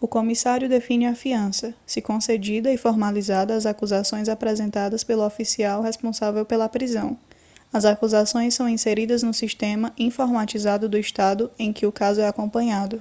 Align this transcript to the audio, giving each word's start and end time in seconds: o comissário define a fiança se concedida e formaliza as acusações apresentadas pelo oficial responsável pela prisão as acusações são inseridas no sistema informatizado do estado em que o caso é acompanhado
o 0.00 0.08
comissário 0.08 0.68
define 0.68 1.06
a 1.06 1.14
fiança 1.14 1.72
se 1.86 2.02
concedida 2.02 2.72
e 2.72 2.76
formaliza 2.76 3.42
as 3.54 3.66
acusações 3.66 4.28
apresentadas 4.28 5.04
pelo 5.04 5.24
oficial 5.24 5.80
responsável 5.80 6.44
pela 6.44 6.68
prisão 6.68 7.16
as 7.72 7.84
acusações 7.84 8.52
são 8.52 8.68
inseridas 8.68 9.22
no 9.22 9.32
sistema 9.32 9.94
informatizado 9.96 10.88
do 10.88 10.98
estado 10.98 11.52
em 11.56 11.72
que 11.72 11.86
o 11.86 11.92
caso 11.92 12.20
é 12.20 12.26
acompanhado 12.26 13.00